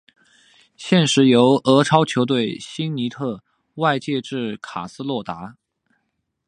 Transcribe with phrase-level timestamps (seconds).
[0.75, 3.43] 现时由俄超球队辛尼特
[3.75, 5.57] 外借至卡斯洛达。